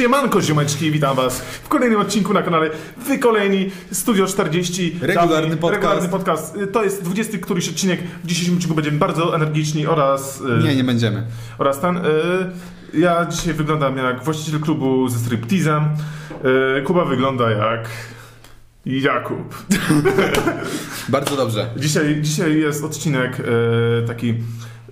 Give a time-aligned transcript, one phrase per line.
[0.00, 5.82] Siemanko ziomeczki, witam was w kolejnym odcinku na kanale Wykoleni Studio 40 Regularny Dawniej- podcast.
[5.82, 6.56] Regularny podcast.
[6.56, 8.00] Y, To jest 20 któryś odcinek.
[8.24, 10.40] W dzisiejszym odcinku będziemy bardzo energiczni oraz...
[10.40, 11.26] y, Nie, nie będziemy.
[11.58, 11.96] Oraz ten...
[11.96, 12.00] y,
[12.94, 15.84] Ja dzisiaj wyglądam jak właściciel klubu ze striptizem.
[16.78, 17.88] Y, Kuba wygląda jak...
[18.86, 19.54] Jakub.
[21.08, 21.70] Bardzo dobrze.
[21.76, 23.44] Dzisiaj, dzisiaj jest odcinek y,
[24.06, 24.34] taki...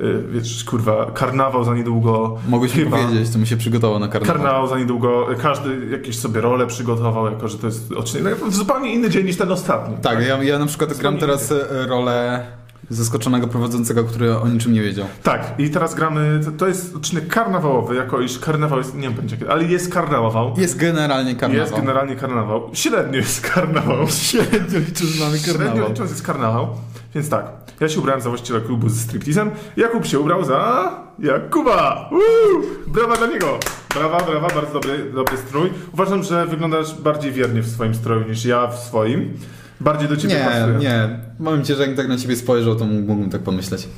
[0.00, 2.38] y, Wiesz, kurwa, karnawał za niedługo.
[2.48, 2.96] Mogłeś mi Chyba.
[2.98, 4.36] powiedzieć, to mi się przygotowało na karnawał.
[4.36, 8.94] Karnawał za niedługo, każdy jakieś sobie rolę przygotował, jako że to jest odcinek, no, zupełnie
[8.94, 9.96] inny dzień niż ten ostatni.
[10.02, 12.46] Tak, ja, ja na przykład gram teraz e, rolę
[12.90, 15.06] zaskoczonego prowadzącego, który o niczym nie wiedział.
[15.22, 19.12] Tak, i teraz gramy, to, to jest odcinek karnawałowy, jako iż karnawał jest, nie wiem
[19.12, 20.54] będzie kiedy, ale jest karnawał.
[20.56, 21.66] Jest generalnie karnawał.
[21.66, 22.70] Jest generalnie karnawał.
[22.72, 24.08] Średnio jest karnawał.
[24.30, 25.88] Średnio że mamy Średnio karnawał.
[25.88, 26.68] licząc jest karnawał.
[27.14, 32.08] Więc tak, ja się ubrałem za właściciela klubu ze striptizem, Jakub się ubrał za Jakuba!
[32.12, 32.62] Woo!
[32.86, 33.58] Brawa dla niego!
[33.94, 35.70] Brawa, brawa, bardzo dobry, dobry strój.
[35.92, 39.34] Uważam, że wyglądasz bardziej wiernie w swoim stroju niż ja w swoim.
[39.80, 40.78] Bardziej do ciebie Nie, pasuje.
[40.78, 41.18] nie.
[41.44, 43.88] Powiem ci, że jak tak na ciebie spojrzał, to mógłbym tak pomyśleć.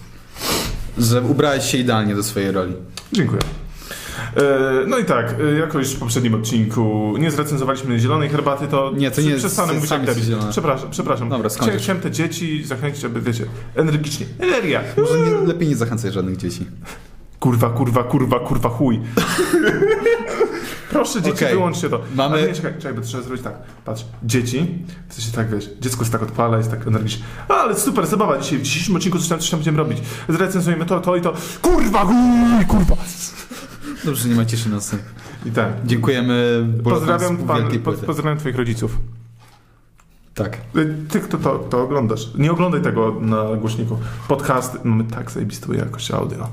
[0.98, 2.74] Że ubrałeś się idealnie do swojej roli.
[3.12, 3.40] Dziękuję.
[4.36, 4.40] E,
[4.86, 9.10] No i tak, e, jako już w poprzednim odcinku nie zrecenzowaliśmy zielonej herbaty, to Nie,
[9.10, 10.22] to nie jest- przestanę mówić jak debil.
[10.50, 11.28] Przepraszam, przepraszam.
[11.28, 13.44] Dobra, chciałem, te dzieci zachęcić, aby wiecie,
[13.76, 14.26] energicznie.
[14.38, 14.80] Energia!
[14.96, 16.66] Może nie, lepiej nie zachęcaj żadnych dzieci.
[17.40, 19.00] Kurwa, kurwa, kurwa, kurwa, chuj.
[20.90, 21.52] Proszę dzieci, Okej.
[21.54, 22.00] wyłączcie to.
[22.14, 23.54] Mamy- Ale nie, czekaj, czekaj, bo trzeba zrobić tak.
[23.84, 27.24] Patrz, dzieci, w sensie tak, wiesz, dziecko się tak odpala, jest tak energicznie.
[27.48, 29.98] A, ale super, zabawa dzisiaj, w dzisiejszym odcinku coś tam, coś tam będziemy robić.
[30.28, 31.32] Zrecenzujemy to, to i to.
[31.62, 32.96] Kurwa, chuj, kurwa.
[34.04, 35.02] Dobrze, nie ma ciszy na scenie.
[35.46, 35.68] I tak.
[35.86, 36.66] Dziękujemy.
[36.84, 38.98] Pozdrawiam, pan, po, pozdrawiam twoich rodziców.
[40.34, 40.58] Tak.
[40.76, 43.98] Y, Ty, kto to, to oglądasz, nie oglądaj tego na głośniku.
[44.28, 46.48] Podcast, mamy tak zajebistą jakość audio.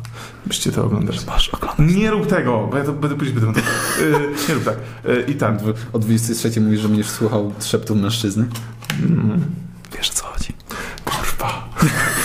[0.46, 1.26] Byście to oglądać.
[1.26, 1.96] Masz oglądać.
[1.96, 3.62] Nie rób tego, bo ja to będę później będę...
[4.00, 4.76] Yy, nie rób tak.
[5.06, 5.60] Yy, I tak.
[5.94, 8.46] O 23 mówisz, że będziesz słuchał szeptów mężczyzny.
[9.04, 9.42] Mm,
[9.98, 10.54] Wiesz o co chodzi.
[11.06, 11.70] kurwa.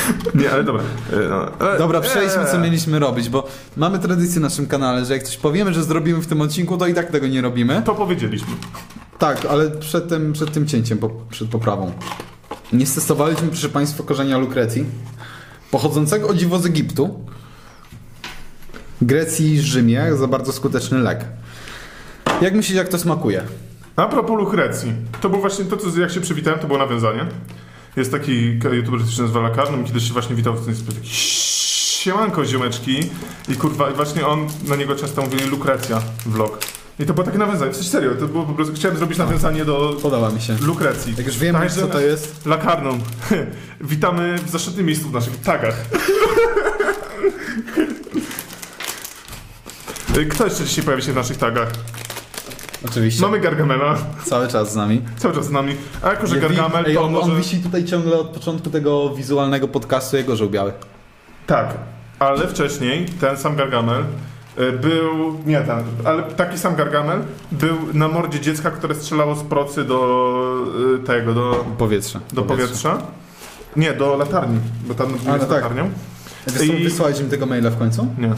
[0.35, 0.83] Nie, ale dobra.
[1.13, 5.15] Yy, no, ale- Dobra, przejdźmy co mieliśmy robić, bo mamy tradycję na naszym kanale, że
[5.15, 7.83] jak coś powiemy, że zrobimy w tym odcinku, to i tak tego nie robimy.
[7.85, 8.55] To powiedzieliśmy.
[9.19, 11.93] Tak, ale przed tym, przed tym cięciem, po, przed poprawą.
[12.73, 14.85] Nie stosowaliśmy, proszę Państwa, korzenia lukrecji,
[15.71, 17.25] pochodzącego o dziwo z Egiptu,
[19.03, 21.25] Grecji i Rzymie, za bardzo skuteczny lek.
[22.41, 23.43] Jak myślicie, jak to smakuje?
[23.97, 24.93] A propos lukrecji.
[25.21, 27.27] To był właśnie to, co jak się przywitałem, to było nawiązanie.
[27.97, 31.11] Jest taki youtuber, który się nazywa Lakarnym, kiedyś się właśnie witał w ten sposób taki
[32.03, 33.01] siemanko ziomeczki
[33.49, 36.59] i kurwa, i właśnie on, na niego często mówili Lukrecja vlog.
[36.99, 39.65] I to było takie nawiązanie, w sensie serio, to było po prostu, chciałem zrobić nawiązanie
[39.65, 40.57] do Podoba mi się.
[40.61, 41.15] Lukrecji.
[41.17, 42.99] Jak już wiemy, Także co to jest, Lakarną.
[43.81, 45.75] Witamy w zaszczytnym miejscu w naszych tagach.
[50.31, 51.73] Kto jeszcze dzisiaj pojawi się w naszych tagach?
[52.89, 55.03] Oczywiście, Mamy Gargamela, cały czas z nami.
[55.17, 55.75] cały czas z nami.
[56.03, 57.25] A jako, że Ja Gargamel to on, może...
[57.33, 60.73] on wisi tutaj ciągle od początku tego wizualnego podcastu jego żół biały.
[61.47, 61.75] Tak,
[62.19, 64.05] ale wcześniej ten sam Gargamel
[64.59, 67.23] y, był, nie ten, ale taki sam Gargamel
[67.53, 70.67] był na mordzie dziecka, które strzelało z procy do
[71.03, 72.21] y, tego, do, Powietrze.
[72.33, 72.99] do powietrza.
[73.77, 75.51] Nie, do latarni, bo tam A, no z tak.
[75.51, 75.91] latarnią.
[76.85, 78.07] Wysłałeś im tego maila w końcu?
[78.19, 78.33] Nie.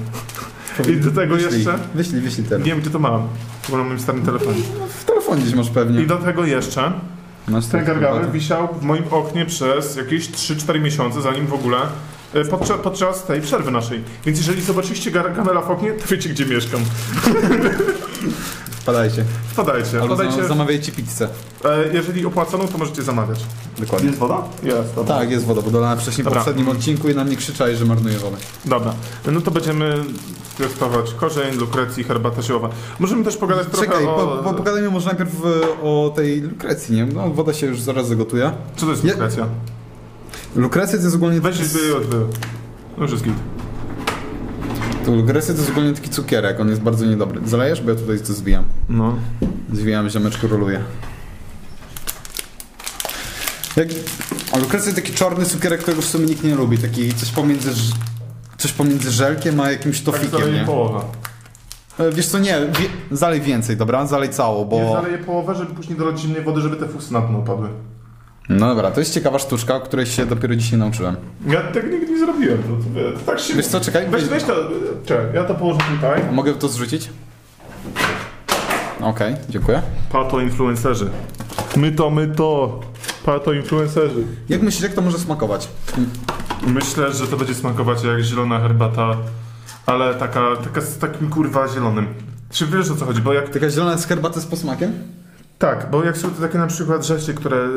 [0.89, 1.55] I do tego Wyślij.
[1.55, 2.67] jeszcze, Wyślij, wyślij teraz.
[2.67, 3.29] wiem gdzie to mam,
[3.69, 4.61] bo na moim starym telefonie.
[5.01, 6.03] W telefonie gdzieś masz pewnie.
[6.03, 6.93] I do tego jeszcze
[7.49, 11.79] Masz ten Gargamel wisiał w moim oknie przez jakieś 3-4 miesiące, zanim w ogóle
[12.37, 14.01] y, podczas, podczas tej przerwy naszej.
[14.27, 16.81] Więc jeżeli zobaczyliście Gargamela w oknie, to wiecie gdzie mieszkam.
[18.85, 19.25] Wpadajcie.
[19.53, 20.39] Wpadajcie, Albo wpadajcie.
[20.39, 21.29] zam- zamawiajcie pizzę.
[21.65, 23.41] E, jeżeli opłaconą, to możecie zamawiać.
[23.79, 24.11] Dokładnie.
[24.11, 24.43] woda?
[24.63, 25.17] Jest, dobra.
[25.19, 28.19] Tak, jest woda, bo dodana wcześniej w poprzednim odcinku i na mnie krzyczałeś, że marnuje
[28.19, 28.37] wodę.
[28.65, 28.95] Dobra,
[29.33, 30.05] no to będziemy
[30.59, 32.69] testować korzeń, lukrecji, herbata ziołowa.
[32.99, 34.41] Możemy też pogadać trochę Czekaj, o...
[34.43, 37.07] po, po, pogadajmy może najpierw e, o tej lukrecji, nie?
[37.07, 38.53] No, woda się już zaraz zagotuje.
[38.77, 39.47] Co to jest Ja- lukrecja?
[40.57, 41.41] Lukrecja to jest ogólnie...
[41.41, 42.29] Weź zbył, odbył.
[42.97, 43.35] No już jest git.
[45.05, 47.41] To lukrecja to jest ogólnie taki cukierek, on jest bardzo niedobry.
[47.47, 47.81] Zalejesz?
[47.81, 48.65] Bo ja tutaj to zwijam.
[48.89, 49.17] No.
[49.73, 50.81] Zwijam, ziomeczku roluje.
[53.77, 53.89] Jak...
[54.53, 56.79] A lukrecja to taki czarny cukierek, którego w sumie nikt nie lubi.
[56.79, 57.71] Taki coś pomiędzy...
[58.59, 60.65] Coś pomiędzy żelkiem a jakimś Tak tofikiem, zaleję nie?
[60.67, 61.01] połowę.
[61.99, 64.07] E, Wiesz co, nie, wie, zalej więcej, dobra?
[64.07, 64.77] Zalej całą, bo...
[64.77, 67.69] Nie zaleję połowę, żeby później dolać zimnej wody, żeby te fusy na dno padły.
[68.49, 71.17] No dobra, to jest ciekawa sztuczka, o której się dopiero dzisiaj nauczyłem.
[71.47, 72.59] Ja tego nigdy nie zrobiłem.
[72.63, 73.55] To, to, to tak się...
[73.55, 74.55] Wiesz co, czekaj, Weź, weź- to...
[75.07, 76.23] Czekaj, ja to położę tutaj.
[76.33, 77.11] Mogę to zrzucić?
[79.01, 79.83] Okej, dziękuję.
[80.13, 81.11] Pato influencerzy.
[81.77, 82.81] My to, my to.
[83.25, 84.25] Pato influencerzy.
[84.49, 85.69] Jak myślisz, jak to może smakować?
[86.67, 89.17] Myślę, że to będzie smakować jak zielona herbata,
[89.87, 92.07] ale taka, taka z takim kurwa zielonym.
[92.51, 93.21] Czy wiesz o co chodzi?
[93.21, 94.93] Bo jak Taka zielona z herbaty z posmakiem?
[95.65, 97.69] Tak, bo jak są to takie na przykład rzeczy, które e,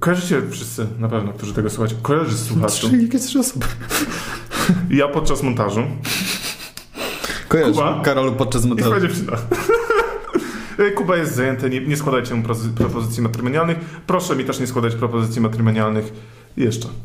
[0.00, 2.86] kojarzycie wszyscy na pewno, którzy tego słuchacie, kojarzysz słuchaczy.
[2.86, 3.66] Trzy, jakie trzy osoby.
[4.90, 5.82] Ja podczas montażu
[7.48, 8.00] Kojarzysz, Kuba?
[8.04, 8.90] Karolu podczas i montażu.
[8.90, 9.32] twoja dziewczyna.
[10.96, 12.42] Kuba jest zajęty, nie, nie składajcie mu
[12.76, 13.78] propozycji matrymonialnych.
[14.06, 16.12] Proszę mi też nie składać propozycji matrymonialnych
[16.56, 16.88] jeszcze.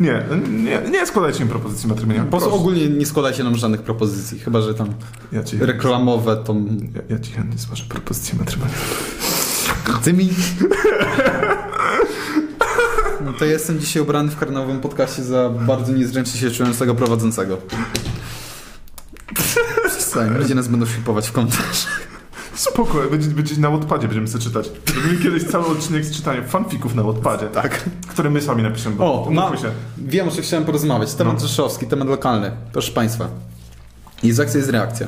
[0.00, 2.30] Nie, nie, nie składajcie mi propozycji Po matrymonialnych.
[2.30, 2.60] prostu proszę.
[2.62, 4.88] ogólnie nie składajcie nam żadnych propozycji, chyba że tam
[5.32, 6.54] Ja reklamowe to...
[6.94, 8.84] ja, ja ci chętnie złożę propozycję matrymonialną.
[10.04, 10.28] Ty mi...
[13.24, 17.58] No to jestem dzisiaj ubrany w karnowym podcaście za bardzo niezręcznie się czującego prowadzącego.
[19.86, 21.95] Przestań, ludzie nas będą flipować w komentarzach.
[22.56, 24.70] Spoko, będzie, będzie na Wattpadzie będziemy sobie czytać.
[24.92, 27.90] Zrobimy kiedyś cały odcinek z czytaniem fanfików na Wattpadzie, Tak.
[28.08, 28.96] które my sami napiszemy.
[28.98, 29.70] O, mówmy się.
[29.98, 31.14] Wiem, o czym chciałem porozmawiać.
[31.14, 31.40] Temat No.
[31.40, 32.50] rzeszowski, temat lokalny.
[32.72, 33.28] Proszę Państwa.
[34.22, 35.06] Jest akcja, jest reakcja.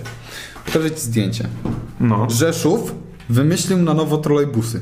[0.67, 1.49] Pokażę Ci zdjęcie.
[2.01, 2.95] No, Rzeszów
[3.29, 4.81] wymyślił na nowo trolejbusy.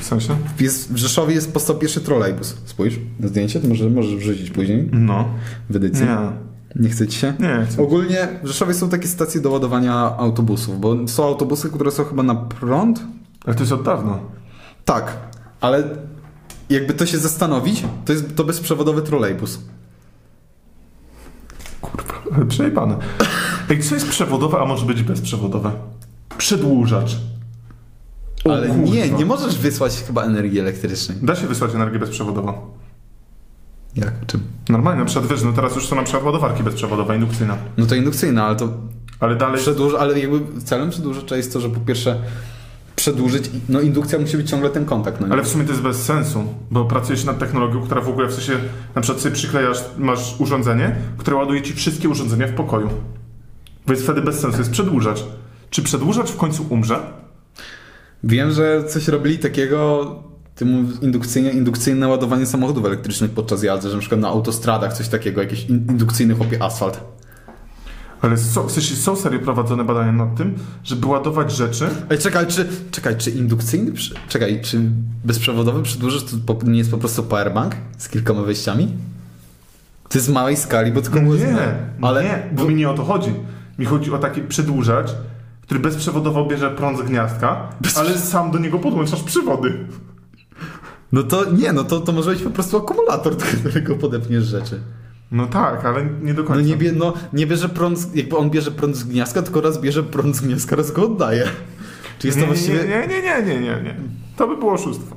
[0.00, 0.36] w sensie?
[0.60, 2.56] Jest, w Rzeszowie jest powstał pierwszy trolejbus.
[2.64, 5.28] Spójrz na zdjęcie, to może, możesz wrzucić później No.
[5.70, 6.04] w edycji.
[6.06, 6.49] Nie.
[6.76, 7.34] Nie chce Ci się?
[7.40, 7.82] Nie, chcę.
[7.82, 12.22] Ogólnie w Rzeszowie są takie stacje do ładowania autobusów, bo są autobusy, które są chyba
[12.22, 13.02] na prąd.
[13.44, 14.18] Ale to jest od dawna.
[14.84, 15.16] Tak,
[15.60, 15.84] ale
[16.70, 19.58] jakby to się zastanowić, to jest to bezprzewodowy trolejbus.
[21.80, 22.96] Kurwa, przejebane.
[23.70, 25.72] Ej, co jest przewodowe, a może być bezprzewodowe?
[26.38, 27.16] Przedłużacz.
[28.44, 28.94] O Ale kurwa.
[28.94, 31.18] nie, nie możesz wysłać chyba energii elektrycznej.
[31.22, 32.52] Da się wysłać energię bezprzewodową.
[33.96, 34.26] Jak?
[34.26, 34.40] Czym?
[34.68, 37.56] Normalnie, na przykład wiesz, no teraz już są na przykład ładowarki bezprzewodowe, indukcyjne.
[37.76, 38.68] No to indukcyjna, ale to
[39.20, 39.58] Ale dalej...
[39.60, 42.16] przedłuż, ale jakby celem przedłużacza jest to, że po pierwsze
[42.96, 45.26] przedłużyć, no indukcja musi być ciągle ten kontakt, no?
[45.30, 48.34] Ale w sumie to jest bez sensu, bo pracujesz nad technologią, która w ogóle w
[48.34, 48.52] sensie,
[48.94, 52.90] na przykład sobie przyklejasz, masz urządzenie, które ładuje ci wszystkie urządzenia w pokoju.
[53.88, 55.24] Więc wtedy bez sensu jest przedłużacz.
[55.70, 56.98] Czy przedłużacz w końcu umrze?
[58.24, 60.14] Wiem, że coś robili takiego
[60.60, 65.40] tym indukcyjne, indukcyjne ładowanie samochodów elektrycznych podczas jazdy, że na przykład na autostradach coś takiego,
[65.40, 67.00] jakiś in, indukcyjny chłopie asfalt.
[68.22, 70.54] Ale są, w sensie są serio prowadzone badania nad tym,
[70.84, 71.88] żeby ładować rzeczy.
[72.10, 74.80] Ej, czekaj, czy, czekaj, czy indukcyjny, przy- czekaj, czy
[75.24, 78.88] bezprzewodowy przedłużacz to nie jest po prostu powerbank z kilkoma wejściami?
[80.08, 83.04] To jest w małej skali, bo tylko Nie, ale nie, bo mi nie o to
[83.04, 83.34] chodzi.
[83.78, 85.08] Mi chodzi o taki przedłużacz,
[85.62, 89.78] który bezprzewodowo bierze prąd z gniazdka, ale sam do niego podłączasz przywody.
[91.12, 94.80] No to nie, no to, to może być po prostu akumulator, do którego podepniesz rzeczy.
[95.32, 96.62] No tak, ale nie do No końca.
[96.62, 100.02] nie, bie, no nie bierze prąd, jakby on bierze prąd z gniazdka, tylko raz bierze
[100.02, 101.44] prąd z gniazdka, raz go oddaje.
[102.18, 102.78] Czy jest to nie, właściwie...
[102.84, 103.96] nie, nie, nie, nie, nie, nie.
[104.36, 105.16] To by było oszustwo.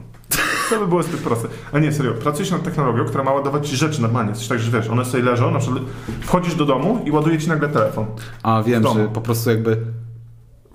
[0.70, 1.48] To by było zbyt proste.
[1.72, 4.34] A nie, serio, pracujesz nad technologią, która ma ładować ci rzeczy normalnie.
[4.34, 5.84] Coś tak, że wiesz, one sobie leżą, na przykład
[6.22, 8.06] wchodzisz do domu i ładuje ci nagle telefon.
[8.44, 9.78] A wiem, że po prostu jakby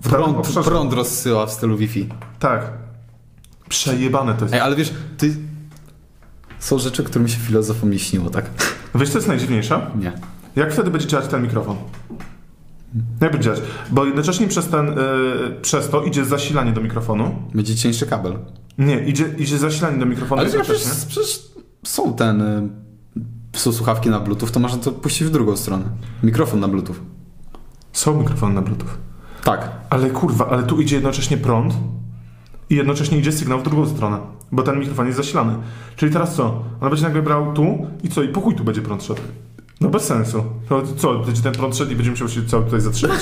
[0.03, 2.09] prąd, prąd rozsyła w stylu Wi-Fi.
[2.39, 2.71] Tak.
[3.69, 4.53] Przejebane to jest.
[4.53, 5.35] Ej, ale wiesz, ty...
[6.59, 8.49] Są rzeczy, którym się filozofom nie śniło, tak?
[8.95, 9.91] Wiesz, co jest najdziwniejsze?
[9.99, 10.11] Nie.
[10.55, 11.77] Jak wtedy będzie działać ten mikrofon?
[13.21, 13.61] Jak będzie działać?
[13.91, 14.95] Bo jednocześnie przez, ten, yy,
[15.61, 17.35] przez to idzie zasilanie do mikrofonu.
[17.53, 18.33] Będzie cieńszy kabel.
[18.77, 21.41] Nie, idzie, idzie zasilanie do mikrofonu Ale przecież, przecież
[21.83, 22.41] są ten...
[22.41, 22.69] y,
[23.53, 25.83] Są słuchawki na bluetooth, to można to puścić w drugą stronę.
[26.23, 26.95] Mikrofon na bluetooth.
[27.93, 28.89] Są mikrofony na bluetooth.
[29.43, 29.71] Tak.
[29.89, 31.73] Ale kurwa, ale tu idzie jednocześnie prąd
[32.69, 34.19] i jednocześnie idzie sygnał w drugą stronę,
[34.51, 35.55] bo ten mikrofon jest zasilany.
[35.95, 36.63] Czyli teraz co?
[36.81, 38.23] On będzie nagle brał tu i co?
[38.23, 39.21] I po chuj tu będzie prąd szedł.
[39.81, 40.43] No bez sensu.
[40.69, 43.19] No co, będzie ten prąd szedł i będzie musiał się cały tutaj zatrzymać?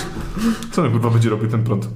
[0.71, 1.87] Co on kurwa będzie robił ten prąd?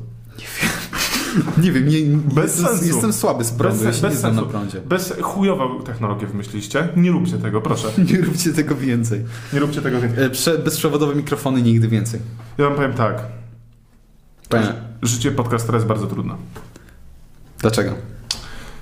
[1.64, 2.86] Nie wiem, nie, Bez jestem, sensu.
[2.86, 4.82] jestem słaby z prądu, Bez, ja się bez nie znam na prądzie.
[4.82, 6.88] Bez chujową technologię wymyśliście.
[6.96, 7.88] Nie róbcie tego, proszę.
[8.14, 9.24] Nie róbcie tego więcej.
[9.54, 10.24] Nie róbcie tego więcej.
[10.24, 12.20] E, Prze bezprzewodowe mikrofony nigdy więcej.
[12.58, 13.24] Ja wam powiem tak.
[14.50, 14.68] Powiem,
[15.02, 16.36] Życie podcastera jest bardzo trudne.
[17.62, 17.94] Dlaczego?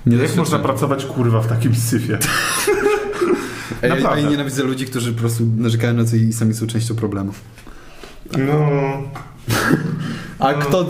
[0.06, 2.18] Nie Jak można pracować kurwa w takim syfie?
[3.82, 6.94] Ej, a ja nienawidzę ludzi, którzy po prostu narzekają na coś i sami są częścią
[6.94, 7.40] problemów.
[8.38, 8.68] No...
[10.38, 10.58] A No.
[10.58, 10.86] kto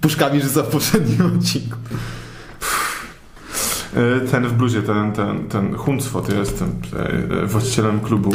[0.00, 1.76] puszkami rzuca w poprzednim odcinku?
[3.96, 6.72] E, Ten w bluzie, ten, ten, ten Huncwot jest tym
[7.42, 8.32] e, właścicielem klubu.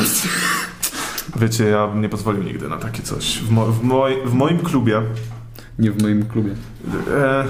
[1.35, 3.37] Wiecie, ja bym nie pozwolił nigdy na takie coś.
[3.37, 5.01] W, mo, w, moj, w moim klubie.
[5.79, 6.51] Nie w moim klubie.
[7.11, 7.45] E,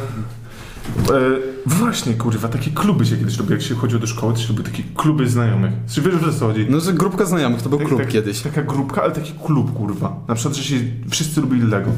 [1.65, 3.53] właśnie, kurwa, takie kluby się kiedyś robiło.
[3.53, 5.71] Jak się chodziło do szkoły, to się robiły takie kluby znajomych.
[5.89, 6.67] Czy wiesz, że co chodzi?
[6.69, 8.41] No, że grupka znajomych, to był Tak- klub tak- kiedyś.
[8.41, 10.15] Taka grupka, ale taki klub, kurwa.
[10.27, 10.75] Na przykład, że się
[11.09, 11.91] wszyscy lubili Lego.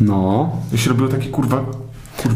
[0.00, 0.52] No.
[0.72, 1.64] I się robiło takie, kurwa,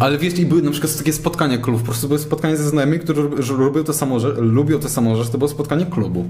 [0.00, 1.82] Ale wiesz, i były na przykład takie spotkania klubów.
[1.82, 5.30] Po prostu były spotkania ze znajomymi, którzy lubią to samo, że lubią to samo, że
[5.30, 6.24] to było spotkanie klubu.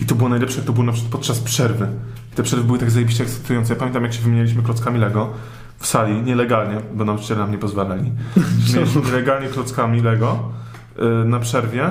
[0.00, 1.88] I to było najlepsze, jak to było na przykład podczas przerwy.
[2.34, 3.72] Te przerwy były tak zajebiście ekscytujące.
[3.74, 5.30] Ja pamiętam, jak się wymienialiśmy klockami Lego
[5.78, 8.12] w sali, nielegalnie, bo nauczyciele nam nie pozwalali.
[8.74, 10.52] Mieliśmy nielegalnie klockami Lego
[10.98, 11.90] y, na przerwie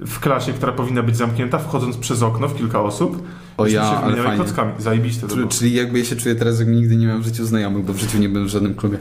[0.00, 3.22] w klasie, która powinna być zamknięta, wchodząc przez okno w kilka osób.
[3.56, 4.36] O ja, się ale fajnie.
[4.36, 4.72] klockami.
[4.78, 7.46] Zajebiste to Czyli, czyli jakby ja się czuję teraz, jakby nigdy nie miałem w życiu
[7.46, 8.98] znajomych, bo w życiu nie byłem w żadnym klubie.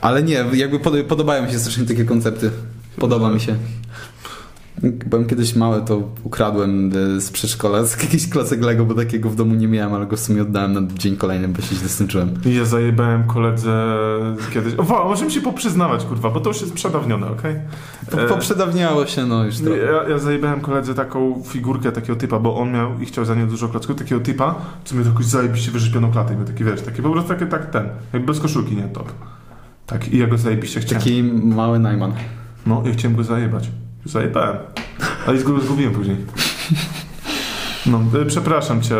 [0.00, 2.50] Ale nie, jakby pod, podobają mi się strasznie takie koncepty.
[2.98, 3.56] Podoba mi się.
[4.90, 9.36] Byłem kiedyś mały, to ukradłem e, z przedszkola z jakiś klocek Lego, bo takiego w
[9.36, 12.64] domu nie miałem, ale go w sumie oddałem na dzień kolejny, bo się źle Ja
[12.64, 13.96] zajebałem koledze
[14.54, 14.74] kiedyś.
[14.78, 17.54] O, możemy się poprzyznawać, kurwa, bo to już jest przedawnione, okej?
[18.10, 19.80] Po, E, poprzedawniało się, no już trochę.
[19.80, 23.48] Ja, ja zajebałem koledze taką figurkę takiego typa, bo on miał i chciał za nią
[23.48, 27.02] dużo klocków, takiego typa, co miał jakąś zajebiście wyrzepioną klatę i miał taki, wiesz, taki
[27.02, 29.12] po prostu taki, tak ten, jak bez koszulki, nie, top.
[29.86, 31.02] Tak, i ja go zajebiście chciałem.
[31.02, 32.12] Taki mały Najman.
[32.66, 33.70] No, ja chciałem go zajebać.
[34.04, 34.56] Zajebałem.
[35.26, 36.16] Ale zgubiłem później.
[37.86, 38.96] No, e, przepraszam cię.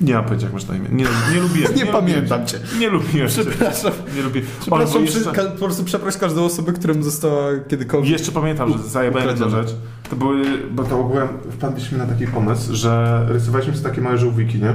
[0.00, 0.88] Nie mam pojęcia, jak masz na imię.
[0.92, 1.04] Nie,
[1.34, 1.72] nie lubiłem.
[1.76, 2.58] Nie lubiłem pamiętam cię.
[2.58, 2.78] cię.
[2.78, 3.44] Nie lubiłem cię.
[3.44, 3.92] Przepraszam.
[4.16, 4.42] Nie lubię.
[4.60, 5.20] Przepraszam, jeszcze,
[5.58, 8.12] po prostu przeproś każdą osobę, którym została kiedykolwiek.
[8.12, 9.68] jeszcze pamiętam, że zajebałem jedną rzecz.
[10.10, 14.58] To były, bo to ogółem wpadliśmy na taki pomysł, że rysowaliśmy sobie takie małe żółwiki,
[14.58, 14.74] nie?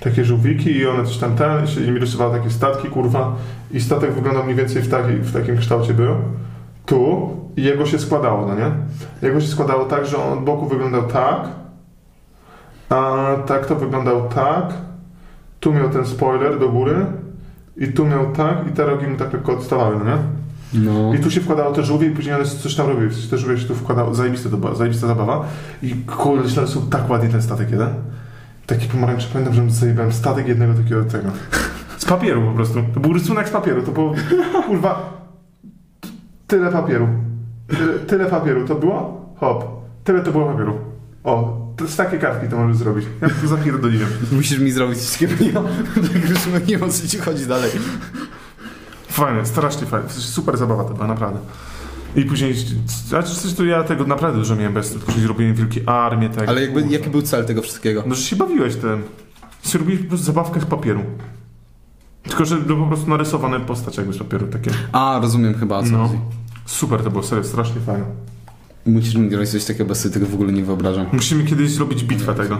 [0.00, 3.36] Takie żółwiki i one coś tam ten, i mi rysowały takie statki, kurwa.
[3.70, 6.14] I statek wyglądał mniej więcej w, taki, w takim kształcie był.
[6.88, 8.70] Tu i jego się składało, no nie?
[9.22, 11.48] Jego się składało tak, że on od boku wyglądał tak,
[12.88, 14.64] a tak to wyglądał tak.
[15.60, 17.06] Tu miał ten spoiler do góry
[17.76, 20.16] i tu miał tak i te rogi mu tak lekko odstawały, no nie?
[20.74, 21.14] No.
[21.14, 23.10] I tu się wkładało te żółwie i później one coś tam robiły.
[23.30, 24.14] Te żółwie się tu wkładało.
[24.14, 25.44] Zajebiste to była, zajebista zabawa.
[25.82, 27.88] I kurde, są tak ładnie ten statek jeden.
[28.66, 31.28] Taki pomarańczy, pamiętam, że zajebałem statek jednego takiego tego.
[31.98, 32.82] Z papieru po prostu.
[32.94, 33.82] To był rysunek z papieru.
[33.82, 34.14] To było,
[34.66, 35.17] kurwa,
[36.48, 37.08] tyle papieru.
[37.68, 39.26] Tyle, tyle papieru to było?
[39.36, 39.64] Hop.
[40.04, 40.78] Tyle to było papieru.
[41.24, 43.06] O, to z takie kartki to możesz zrobić.
[43.22, 44.08] Ja to zapierdoliłem.
[44.32, 45.64] Musisz mi zrobić coś takiego.
[45.94, 47.70] Tak już nie wiem o co ci chodzi dalej.
[49.08, 50.08] Fajne, strasznie fajne.
[50.10, 51.40] Super zabawa to była, naprawdę.
[52.16, 52.54] I później,
[53.18, 56.48] a coś to ja tego naprawdę dużo miałem bez tylko że robiłem wielkie armie, tak.
[56.48, 58.04] Ale jakby, jaki był cel tego wszystkiego?
[58.06, 59.02] No, że się bawiłeś tym.
[59.64, 61.02] Że robiłeś po prostu zabawkę z papieru.
[62.28, 64.70] Tylko, że po prostu narysowane postać jakby z papieru, takie.
[64.92, 66.10] A, rozumiem chyba o co No.
[66.66, 68.04] Super to było, serio, strasznie fajne.
[68.86, 71.06] Musisz mi zrobić coś takiego, bo sobie tego w ogóle nie wyobrażam.
[71.12, 72.58] Musimy kiedyś zrobić bitwę tego.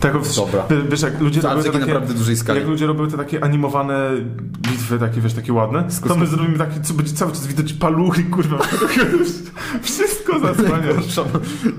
[0.00, 0.66] Tego, Dobra.
[0.90, 2.58] Wiesz, jak ludzie robią te takie, naprawdę dużej skali.
[2.58, 4.10] jak ludzie robią te takie animowane
[4.70, 8.24] bitwy, takie wiesz, takie ładne, to my zrobimy takie, co będzie cały czas widać paluchy,
[8.24, 8.58] kurwa,
[9.82, 10.88] wszystko zasłania.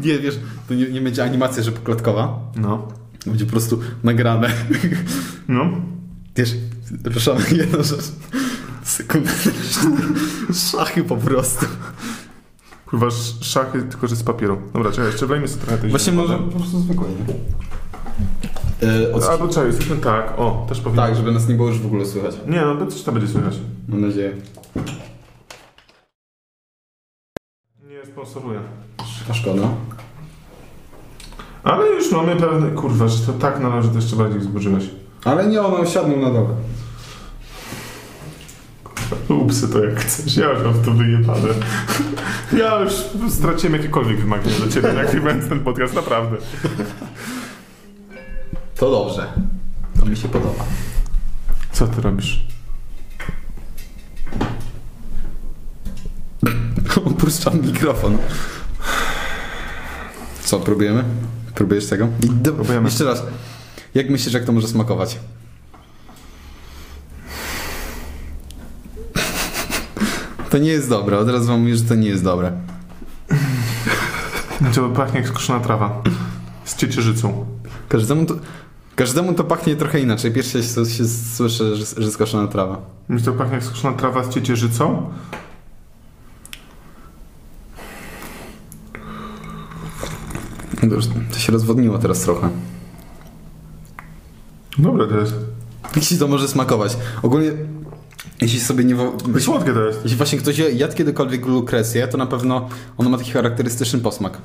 [0.04, 2.40] Nie, wiesz, to nie, nie będzie animacja, że poklatkowa.
[2.56, 2.88] No,
[3.26, 4.50] Będzie po prostu nagrane.
[5.48, 5.66] no.
[6.36, 6.56] Wiesz,
[7.04, 8.06] ruszamy jedną rzecz.
[8.84, 9.32] Sekundę.
[10.72, 11.66] Szachy po prostu.
[12.86, 14.62] Kurwa, sz- szachy, tylko że z papieru.
[14.74, 17.36] Dobra, czekaj, jeszcze wlejmy sobie trochę tej Właśnie może po prostu zwykłe, nie?
[18.90, 19.24] E, od...
[19.24, 21.02] Albo czekaj, jesteśmy tak, o, też powinno.
[21.02, 22.36] Tak, żeby nas nie było już w ogóle słychać.
[22.48, 23.54] Nie, no to coś tam będzie słychać.
[23.88, 24.36] Mam nadzieję.
[27.90, 28.60] Nie sponsoruję.
[29.30, 29.70] A szkoda.
[31.64, 34.84] Ale już mamy pewne, kurwa, że to tak należy, to jeszcze bardziej wzburzyłeś.
[35.26, 36.56] Ale nie, one osiadną na dole.
[39.30, 41.48] Upsy to jak chcesz, ja już mam w to wyjebane.
[42.58, 42.94] Ja już
[43.30, 46.38] straciłem jakiekolwiek wymagania do ciebie, nagrywając ten podcast, naprawdę.
[48.76, 49.34] To dobrze.
[50.00, 50.66] To mi się podoba.
[51.72, 52.48] Co ty robisz?
[57.06, 58.18] Opuszczam mikrofon.
[60.44, 61.04] Co, próbujemy?
[61.56, 62.08] Próbujesz tego?
[62.44, 62.86] Próbujemy.
[62.86, 63.24] Jeszcze raz.
[63.96, 65.20] Jak myślisz, jak to może smakować?
[70.50, 71.20] To nie jest dobre.
[71.20, 72.52] Od razu wam mówię, że to nie jest dobre.
[74.76, 76.02] To pachnie jak skoszona trawa.
[76.66, 77.46] Z ciecierzycą.
[77.90, 78.36] Każdemu to,
[78.96, 80.32] każdemu to pachnie trochę inaczej.
[80.32, 82.82] Pierwsze się, się słyszę, że, że skoszona trawa.
[83.10, 85.10] Mi to pachnie jak skoszona trawa z ciecierzycą.
[90.84, 90.98] No
[91.34, 92.50] to się rozwodniło teraz trochę.
[94.78, 95.34] Dobre to jest.
[95.96, 96.98] Jak ci to może smakować?
[97.24, 97.52] Ogólnie,
[98.42, 98.96] jeśli sobie nie...
[99.40, 100.00] Słodkie to jest.
[100.04, 104.42] Jeśli właśnie ktoś jadł kiedykolwiek lukrecję, to na pewno ono ma taki charakterystyczny posmak.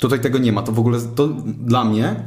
[0.00, 0.62] Tutaj tego nie ma.
[0.62, 2.24] To w ogóle, to dla mnie,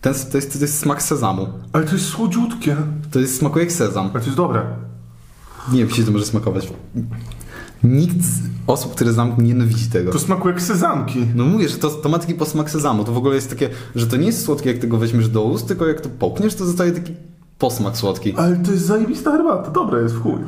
[0.00, 1.48] ten, to, jest, to jest smak sezamu.
[1.72, 2.76] Ale to jest słodziutkie.
[3.10, 4.10] To jest smakuje jak sezam.
[4.10, 4.62] Ale to jest dobre.
[5.72, 6.68] Nie wiem, jeśli to może smakować.
[7.84, 10.12] Nikt z osób, które znam, nie nienawidzi tego.
[10.12, 11.26] To smakuje jak sezamki.
[11.34, 13.04] No mówię, że to, to ma taki posmak sezamu.
[13.04, 15.68] To w ogóle jest takie, że to nie jest słodkie, jak tego weźmiesz do ust,
[15.68, 17.14] tylko jak to połkniesz, to zostaje taki
[17.58, 18.34] posmak słodki.
[18.36, 19.70] Ale to jest zajebista herbata.
[19.70, 20.38] Dobre jest w chuj.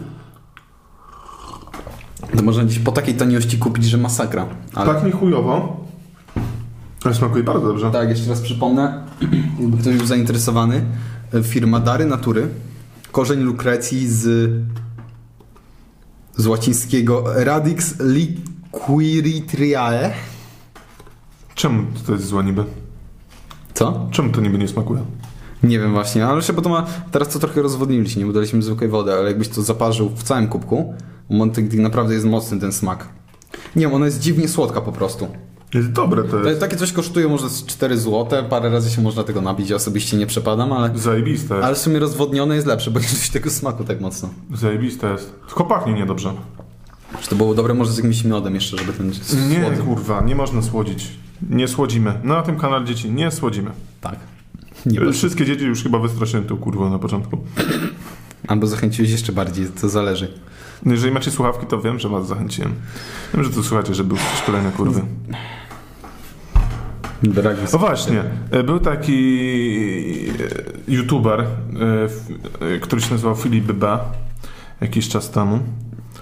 [2.36, 4.46] To można gdzieś po takiej taniości kupić, że masakra.
[4.74, 5.86] Ale Pachnie chujowo.
[7.04, 7.90] Ale smakuje bardzo dobrze.
[7.90, 9.04] Tak, jeszcze raz przypomnę,
[9.60, 10.84] jakby ktoś był zainteresowany,
[11.42, 12.48] firma Dary Natury,
[13.12, 14.50] korzeń lukrecji z,
[16.36, 20.12] z łacińskiego Radix liquiritriae.
[21.54, 22.64] Czemu to jest zła niby?
[23.74, 24.08] Co?
[24.10, 25.04] Czemu to niby nie smakuje?
[25.62, 28.90] Nie wiem właśnie, ale bo to ma, teraz to trochę rozwodniliśmy, nie bo daliśmy zwykłej
[28.90, 30.94] wody, ale jakbyś to zaparzył w całym kubku,
[31.30, 33.08] Monty naprawdę jest mocny ten smak.
[33.76, 35.28] Nie wiem, ona jest dziwnie słodka po prostu.
[35.75, 36.61] Jest dobre to jest.
[36.61, 40.16] takie coś kosztuje może z 4 zł, parę razy się można tego napić, ja osobiście
[40.16, 41.66] nie przepadam, ale, Zajebiste jest.
[41.66, 44.28] ale w sumie rozwodnione jest lepsze, bo nie czuć tego smaku tak mocno.
[44.54, 45.35] Zajebiste jest.
[45.46, 46.32] Tylko pachnie niedobrze.
[47.20, 49.12] Czy to było dobre może z jakimś miodem jeszcze, żeby ten
[49.49, 51.08] Nie, kurwa, nie można słodzić.
[51.50, 52.20] Nie słodzimy.
[52.25, 53.70] Na tym kanale dzieci nie słodzimy.
[54.00, 54.16] Tak.
[54.87, 55.12] Nie.
[55.12, 57.38] Wszystkie dzieci już chyba wystraszyłem tą kurwą na początku.
[58.49, 60.32] Albo zachęciłeś jeszcze bardziej, to zależy.
[60.85, 62.75] No Jeżeli macie słuchawki, to wiem, że was zachęciłem.
[63.35, 65.02] Wiem, że to słuchacie, że był kolejne kurwy.
[67.23, 68.23] Brak O właśnie,
[68.64, 69.14] był taki
[70.88, 71.46] e, youtuber, e,
[72.75, 73.99] e, który się nazywał Filip B.
[74.80, 75.58] Jakiś czas temu.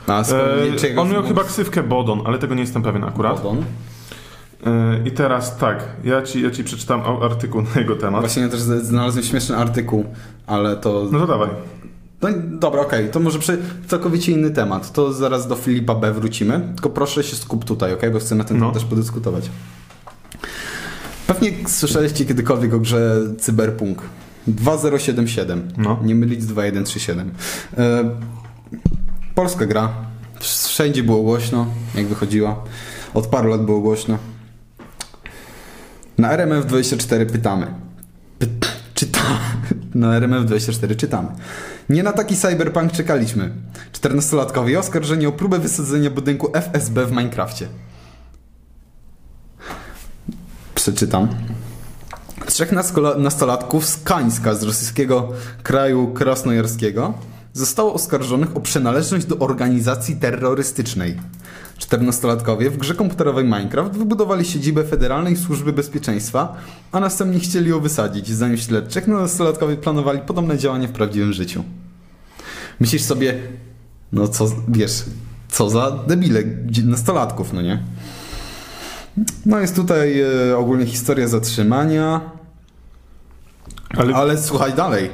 [0.06, 3.36] A E, on miał chyba ksywkę Bodon, ale tego nie jestem pewien akurat.
[3.42, 3.64] Bodon.
[5.04, 8.20] I teraz tak, ja ci, ja ci przeczytam artykuł na jego temat.
[8.20, 10.04] Właśnie ja też znalazłem śmieszny artykuł,
[10.46, 11.08] ale to...
[11.12, 11.48] No to dawaj.
[12.22, 13.58] No, dobra, okej, to może przy...
[13.86, 14.92] całkowicie inny temat.
[14.92, 16.60] To zaraz do Filipa B wrócimy.
[16.74, 18.10] Tylko proszę się skup tutaj, okej?
[18.10, 18.60] Bo chcę na ten No.
[18.60, 19.50] temat też podyskutować.
[21.26, 24.02] Pewnie słyszeliście kiedykolwiek o grze Cyberpunk
[24.46, 25.68] 2077.
[25.76, 26.00] No.
[26.04, 27.30] Nie mylić z 2137.
[27.78, 28.10] E,
[29.34, 29.92] polska gra.
[30.40, 32.64] Wszędzie było głośno, jak wychodziła.
[33.14, 34.18] Od paru lat było głośno.
[36.18, 37.66] Na RMF24 pytamy.
[38.38, 38.48] Py
[38.94, 39.20] czyta
[39.94, 41.28] na RMF24 czytamy.
[41.88, 43.50] Nie na taki cyberpunk czekaliśmy.
[43.92, 47.68] 14-latkowie oskarżeni o próbę wysadzenia budynku FSB w Minecrafcie.
[50.84, 51.28] Przeczytam.
[52.46, 52.72] Trzech
[53.18, 55.28] nastolatków z Kańska, z rosyjskiego
[55.62, 57.14] kraju krasnojarskiego,
[57.52, 61.16] zostało oskarżonych o przynależność do organizacji terrorystycznej.
[61.78, 66.56] 14-latkowie w grze komputerowej Minecraft wybudowali siedzibę Federalnej Służby Bezpieczeństwa,
[66.92, 68.28] a następnie chcieli ją wysadzić.
[68.28, 71.64] Zdaniem śledczych, nastolatkowie planowali podobne działania w prawdziwym życiu.
[72.80, 73.38] Myślisz sobie,
[74.12, 75.04] no co, wiesz,
[75.48, 76.42] co za debile
[76.84, 77.82] nastolatków, no nie?
[79.46, 82.20] No jest tutaj e, ogólnie historia zatrzymania,
[83.96, 85.10] Ale, ale słuchaj dalej.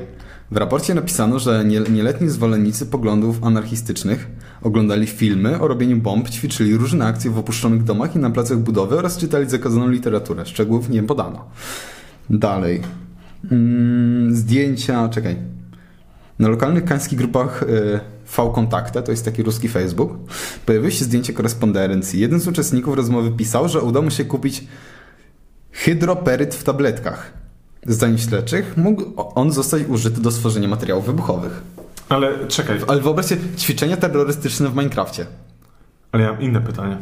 [0.51, 4.29] W raporcie napisano, że nie, nieletni zwolennicy poglądów anarchistycznych
[4.63, 8.99] oglądali filmy o robieniu bomb, ćwiczyli różne akcje w opuszczonych domach i na placach budowy
[8.99, 10.47] oraz czytali zakazaną literaturę.
[10.47, 11.45] Szczegółów nie podano.
[12.31, 12.83] Dalej.
[13.51, 15.37] Mm, zdjęcia, czekaj.
[16.39, 18.01] Na lokalnych kańskich grupach y,
[18.37, 20.11] V-Kontakte, to jest taki ruski Facebook,
[20.67, 22.21] pojawiły się zdjęcia korespondencji.
[22.21, 24.65] Jeden z uczestników rozmowy pisał, że udało mu się kupić
[25.73, 27.33] hydroperyt w tabletkach.
[27.87, 29.03] Zdaniem śledczych mógł
[29.35, 31.63] on zostać użyty do stworzenia materiałów wybuchowych.
[32.09, 35.27] ale czekaj, Ale wyobraźcie, ćwiczenia terrorystyczne w Minecrafcie.
[36.13, 36.97] ale ja mam inne pytanie.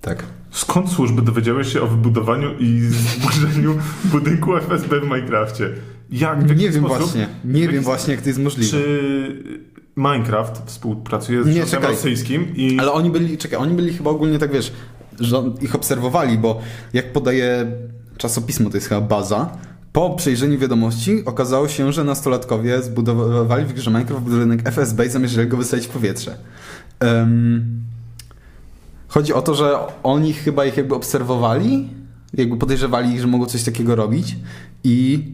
[0.00, 0.24] Tak.
[0.50, 3.78] Skąd służby dowiedziały się o wybudowaniu i zburzeniu
[4.12, 5.70] budynku FSB w Minecrafcie?
[6.10, 6.44] Jak?
[6.44, 6.98] W Nie wiem sposób?
[6.98, 7.28] właśnie.
[7.44, 8.70] Nie wiem właśnie, jak to jest możliwe.
[8.70, 9.44] Czy
[9.96, 12.76] Minecraft współpracuje z rządem rosyjskim i...
[12.80, 14.72] Ale oni byli, czekaj, oni byli chyba ogólnie tak, wiesz,
[15.60, 16.60] ich obserwowali, bo
[16.92, 17.66] jak podaje
[18.16, 19.50] czasopismo, to jest chyba baza,
[19.94, 25.48] po przejrzeniu wiadomości okazało się, że nastolatkowie zbudowali w grze Minecraft budynek FSB i zamierzali
[25.48, 26.36] go wysadzić w powietrze.
[27.00, 27.82] Em,
[29.08, 31.88] chodzi o to, że oni chyba ich jakby obserwowali,
[32.34, 34.36] jakby podejrzewali że mogą coś takiego robić
[34.84, 35.24] i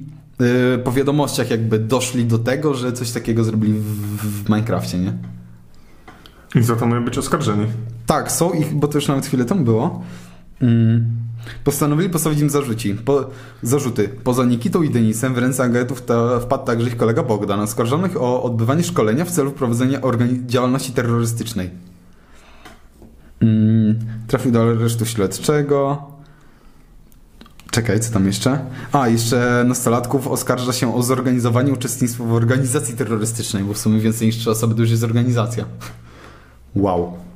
[0.85, 3.85] po wiadomościach jakby doszli do tego, że coś takiego zrobili w,
[4.45, 5.13] w Minecrafcie, nie?
[6.55, 7.67] I za to mają być oskarżeni.
[8.07, 10.03] Tak, są ich, bo to już nawet chwilę temu było.
[10.63, 11.21] Mm.
[11.65, 13.31] Postanowili postawić im zarzuci, po,
[13.63, 14.09] zarzuty.
[14.25, 18.43] Poza Nikitą i Denisem w ręce agentów ta, wpadł także ich kolega Bogdan, oskarżonych o
[18.43, 20.01] odbywanie szkolenia w celu prowadzenia
[20.47, 21.71] działalności terrorystycznej.
[23.41, 23.99] Mm.
[24.27, 26.11] Trafił do aresztu śledczego.
[27.71, 28.59] Czekaj, co tam jeszcze?
[28.93, 34.27] A, jeszcze nastolatków oskarża się o zorganizowanie uczestnictwa w organizacji terrorystycznej, bo w sumie więcej
[34.27, 35.65] niż trzy osoby to już jest organizacja.
[36.75, 37.30] Wow.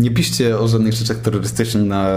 [0.00, 2.12] Nie piszcie o żadnych rzeczach terrorystycznych na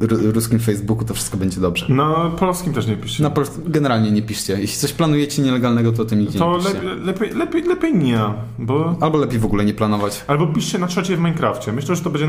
[0.00, 1.86] ru- ruskim Facebooku, to wszystko będzie dobrze.
[1.88, 3.22] Na polskim też nie piszcie.
[3.22, 4.60] Na pol- generalnie nie piszcie.
[4.60, 6.74] Jeśli coś planujecie nielegalnego, to o tym nigdzie to nie piszcie.
[6.82, 8.20] lepiej, lepiej, lepiej, lepiej nie,
[8.58, 8.96] bo...
[9.00, 10.24] Albo lepiej w ogóle nie planować.
[10.26, 11.72] Albo piszcie na czacie w Minecrafcie.
[11.72, 12.26] Myślę, że to będzie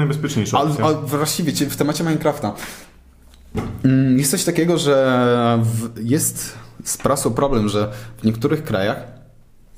[0.57, 0.85] opcja.
[0.85, 2.53] ale właściwie ci- w temacie Minecrafta
[3.83, 5.59] mm, jest coś takiego, że
[6.03, 8.97] jest z prasą problem, że w niektórych krajach,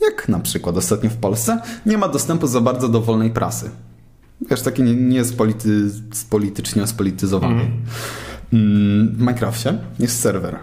[0.02, 3.70] jak na przykład ostatnio w Polsce, nie ma dostępu za bardzo do wolnej prasy.
[4.42, 5.24] Wiesz, taki nie, nie
[6.30, 7.54] politycznie spolityzowany.
[7.54, 7.72] Mhm.
[8.54, 10.60] Mm, W Minecrafcie jest serwer,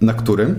[0.00, 0.54] na którym y,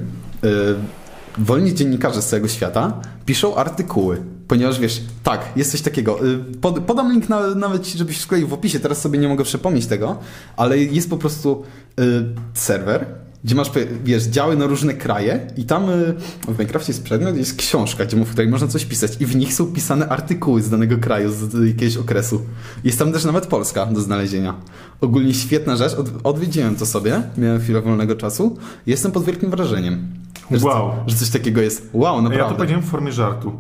[1.38, 4.22] wolni dziennikarze z całego świata piszą artykuły.
[4.48, 6.26] Ponieważ wiesz, tak, jest coś takiego.
[6.26, 9.86] Y, Pod, podam link na, nawet, żebyś wkleił w opisie, teraz sobie nie mogę przypomnieć
[9.86, 10.20] tego,
[10.58, 11.64] ale jest po prostu
[12.00, 13.06] y, serwer,
[13.46, 13.72] gdzie masz,
[14.04, 16.14] wiesz, działy na różne kraje i tam y,
[16.48, 19.54] w Minecrafcie jest przedmiot, jest książka, gdzie, w której można coś pisać i w nich
[19.54, 22.42] są pisane artykuły z danego kraju, z, jakiegoś okresu.
[22.84, 24.56] Jest tam też nawet Polska do znalezienia.
[25.02, 30.08] Ogólnie świetna rzecz, Od, odwiedziłem to sobie, miałem chwilę wolnego czasu jestem pod wielkim wrażeniem.
[30.52, 30.92] Że, Wow.
[31.08, 31.90] Że coś takiego jest.
[31.94, 32.56] Wow, Ja to naprawdę.
[32.56, 33.52] powiedziałem w formie żartu.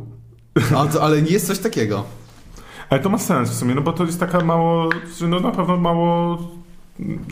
[0.93, 2.03] To, ale jest coś takiego.
[2.89, 5.51] Ale to ma sens w sumie, no bo to jest taka mało, że no na
[5.51, 6.37] pewno mało...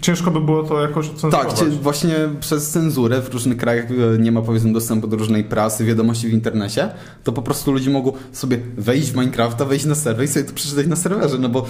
[0.02, 1.60] Ciężko by było to jakoś Tak, ocenzurować.
[1.60, 5.86] cie- właśnie przez cenzurę w różnych krajach e, nie ma powiedzmy dostępu do różnej prasy,
[5.86, 6.90] wiadomości w internecie,
[7.24, 10.54] to po prostu ludzie mogą sobie wejść w Minecrafta, wejść na serwer i sobie to
[10.54, 11.66] przeczytać na serwerze, no bo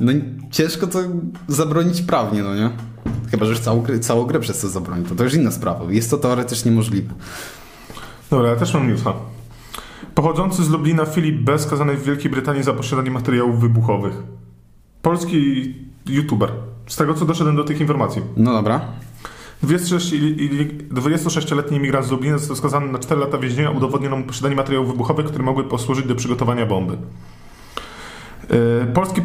[0.00, 0.12] no,
[0.50, 0.98] ciężko to
[1.48, 2.70] zabronić prawnie, no nie?
[3.30, 5.92] Chyba, że już całą, grę- całą grę przez to zabroni, to to już inna sprawa.
[5.92, 7.14] Jest to teoretycznie możliwe.
[8.30, 9.12] Dobra, ja też mam newsa.
[10.14, 11.58] Pochodzący z Lublina Filip B.
[11.58, 14.14] skazany w Wielkiej Brytanii za posiadanie materiałów wybuchowych.
[15.02, 15.74] Polski
[16.06, 16.50] youtuber.
[16.86, 18.22] Z tego co doszedłem do tych informacji.
[18.36, 18.80] No dobra.
[19.62, 23.70] 26 i- i- 26-letni imigrant z Lublina został skazany na 4 lata więzienia.
[23.70, 26.96] Udowodniono mu posiadanie materiałów wybuchowych, które mogły posłużyć do przygotowania bomby.
[28.50, 29.22] Yy, Polski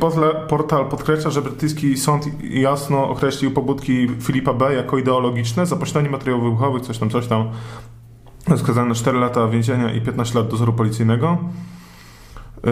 [0.47, 4.73] portal- podkreśla, że brytyjski sąd jasno określił pobudki Filipa B.
[4.73, 7.49] jako ideologiczne za posiadanie materiałów wybuchowych, coś tam, coś tam.
[8.57, 11.37] Skazany na 4 lata więzienia i 15 lat dozoru policyjnego.
[12.63, 12.71] Yy...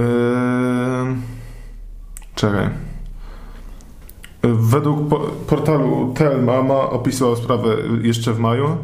[2.35, 2.69] Czekaj.
[4.43, 7.69] Według po- portalu Telma ma opisywał sprawę
[8.01, 8.77] jeszcze w maju.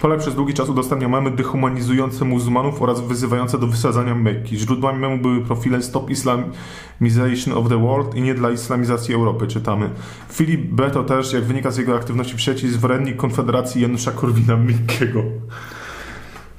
[0.00, 4.58] Polak przez długi czas udostępniał memy dehumanizujące muzułmanów oraz wyzywające do wysadzania Mekki.
[4.58, 9.90] Źródłami memu były profile Stop Islamization of the World i nie dla islamizacji Europy, czytamy.
[10.32, 10.90] Filip B.
[10.90, 15.22] to też, jak wynika z jego aktywności w sieci, zwolennik Konfederacji Janusza Korwina-Mikkego.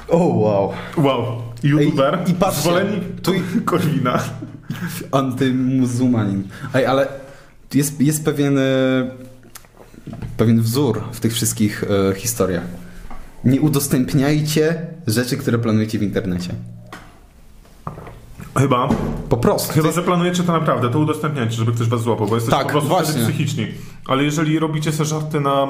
[0.10, 0.72] O wow.
[0.98, 1.26] Wow.
[1.64, 3.32] YouTuber, Ej, i patrzcie, zwolennik tu-
[3.66, 4.20] Korwina.
[5.12, 6.44] Antymuzułmanin.
[6.74, 7.08] Ej, ale
[7.74, 8.62] jest, jest pewien, e,
[10.38, 12.64] pewien wzór w tych wszystkich e, historiach.
[13.44, 16.54] Nie udostępniajcie rzeczy, które planujecie w internecie.
[18.58, 18.90] Chyba.
[19.30, 19.74] Po prostu.
[19.74, 22.82] Chyba, że planujecie to naprawdę, to udostępniajcie, żeby ktoś was złapał, bo jesteście Tak, po
[22.82, 23.68] prostu psychiczni.
[24.08, 25.68] Ale jeżeli robicie sobie żarty na,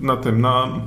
[0.00, 0.80] na tym, na,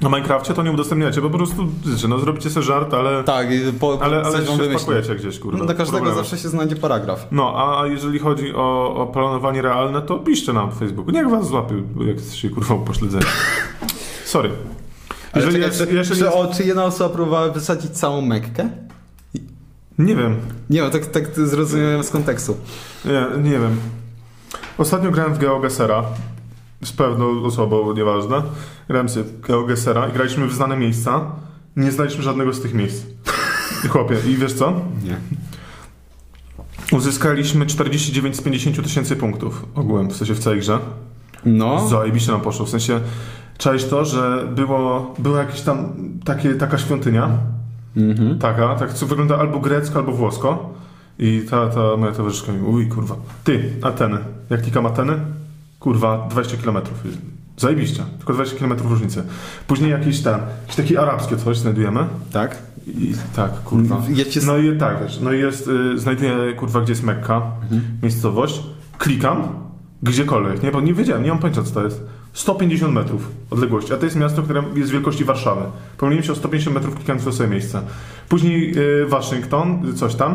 [0.00, 1.66] na Minecrafcie, to nie udostępniacie, bo po prostu,
[2.08, 3.46] no zrobicie sobie żart, ale, Tak,
[3.80, 4.78] po, ale, ale się wymyślę.
[4.78, 5.58] wpakujecie gdzieś, kurde.
[5.58, 6.16] No, do każdego Problemy.
[6.16, 7.26] zawsze się znajdzie paragraf.
[7.30, 11.10] No, a jeżeli chodzi o, o planowanie realne, to piszcie nam w Facebooku.
[11.12, 13.24] Niech was złapie, jak jesteście kurwa upośledzeni.
[14.24, 14.50] Sorry.
[15.34, 18.70] Jeżeli czekaj, jest, czy, jeżeli czy, jest, o, czy jedna osoba próbowała wysadzić całą Mekkę?
[19.98, 20.36] Nie wiem.
[20.70, 22.56] Nie wiem, tak, tak zrozumiałem z kontekstu.
[23.04, 23.76] Nie, nie wiem.
[24.78, 26.04] Ostatnio grałem w GeoGesera
[26.86, 28.42] z pewną osobą, nieważne.
[28.88, 31.20] Grałem sobie GeoGesera i graliśmy w znane miejsca.
[31.76, 33.06] Nie znaliśmy żadnego z tych miejsc.
[33.84, 34.72] I Chłopie, i wiesz co?
[35.04, 35.16] Nie.
[36.92, 40.78] Uzyskaliśmy 49 z 50 tysięcy punktów ogółem, w sensie w całej grze.
[41.44, 42.66] No, Zajebiście nam poszło.
[42.66, 43.00] W sensie,
[43.58, 45.92] czaisz to, że było, była jakaś tam
[46.24, 47.28] takie, taka świątynia,
[47.96, 48.38] mhm.
[48.38, 50.74] taka, tak co wygląda albo grecko, albo włosko.
[51.18, 54.18] I ta, ta moja towarzyszka mi, uj kurwa, ty, Ateny,
[54.50, 55.20] jak klikam Ateny?
[55.86, 56.76] Kurwa, 20 km.
[57.56, 59.22] Zajebiście, tylko 20 km różnicy.
[59.66, 62.00] Później jakiś ten, jakieś takie arabskie coś znajdujemy.
[62.32, 62.58] tak.
[62.86, 64.02] I tak, kurwa.
[64.14, 64.40] Ja cię...
[64.46, 67.82] No i tak, wiesz, no i jest, y, znajduję, kurwa, gdzie jest Mekka, Mhm.
[68.02, 68.62] miejscowość,
[68.98, 69.48] klikam,
[70.02, 72.02] gdziekolwiek, nie, bo nie wiedziałem, nie mam pojęcia, co to jest.
[72.32, 75.62] 150 metrów odległości, a to jest miasto, które jest wielkości Warszawy.
[75.98, 77.82] Pomyliłem się o 150 metrów klikając w sobie miejsce.
[78.28, 80.34] Później y, Waszyngton, coś tam.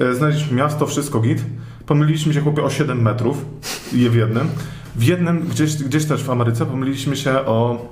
[0.00, 1.44] Y, znaleźliśmy miasto, wszystko git.
[1.90, 3.44] Pomyliliśmy się, chłopie, o 7 metrów,
[3.92, 4.48] je w jednym.
[4.96, 7.86] W jednym, gdzieś, gdzieś też w Ameryce, pomyliliśmy się o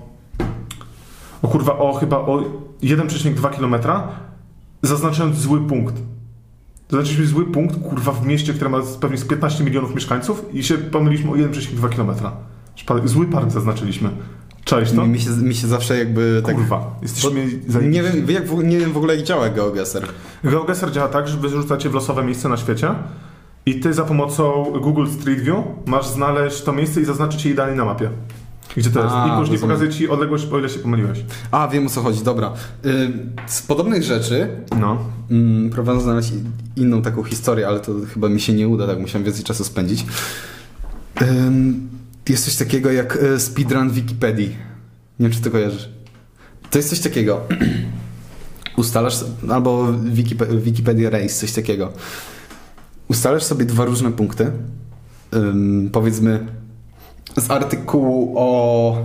[1.42, 2.44] o kurwa, o chyba o
[2.82, 3.74] 1,2 km,
[4.82, 5.94] zaznaczając zły punkt.
[6.90, 10.78] Zaznaczyliśmy zły punkt, kurwa, w mieście, które ma pewnie z 15 milionów mieszkańców i się
[10.78, 13.08] pomyliliśmy o 1,2 km.
[13.08, 14.10] Zły park zaznaczyliśmy.
[14.64, 15.06] Cześć, to?
[15.06, 16.54] Mi, się, mi się zawsze jakby tak...
[16.54, 17.46] Kurwa, jesteśmy
[17.82, 20.08] Nie wiem, jak, w- nie wiem w ogóle jak działa GeoGuessr.
[20.44, 22.94] GeoGuessr działa tak, że wyrzucacie w losowe miejsce na świecie
[23.66, 27.76] i ty za pomocą Google Street View masz znaleźć to miejsce i zaznaczyć je idealnie
[27.76, 28.10] na mapie.
[28.76, 29.14] Gdzie to jest?
[29.14, 29.60] A, I później rozumiem.
[29.60, 31.18] pokazuje ci odległość, o ile się pomyliłeś.
[31.50, 32.52] A, wiem o co chodzi, dobra.
[32.86, 33.10] Y,
[33.46, 34.48] z podobnych rzeczy
[34.80, 34.98] No.
[35.30, 36.32] mm, próbowałem znaleźć
[36.76, 40.06] inną taką historię, ale to chyba mi się nie uda, tak musiałem więcej czasu spędzić.
[42.28, 44.48] Jest coś takiego jak y, speedrun Wikipedii.
[45.20, 45.88] Nie wiem, czy to kojarzysz.
[46.70, 47.40] To jest coś takiego.
[48.76, 51.92] Ustalasz, albo Wikipe- Wikipedia Race, coś takiego.
[53.08, 54.50] Ustalasz sobie dwa różne punkty.
[55.34, 56.46] Ym, powiedzmy
[57.36, 58.96] z artykułu o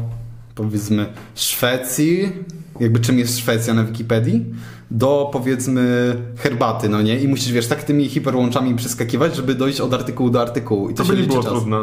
[0.55, 2.31] powiedzmy Szwecji,
[2.79, 4.45] jakby czym jest Szwecja na Wikipedii,
[4.91, 7.19] do powiedzmy herbaty, no nie?
[7.19, 10.89] I musisz, wiesz, tak tymi hiperłączami przeskakiwać, żeby dojść od artykułu do artykułu.
[10.89, 11.51] I to, To się by nie liczy było czas.
[11.53, 11.77] trudne.